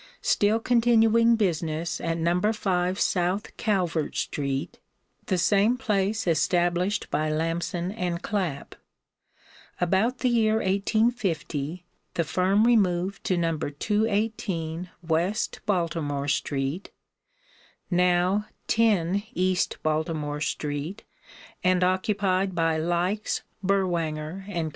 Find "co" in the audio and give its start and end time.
24.51-24.69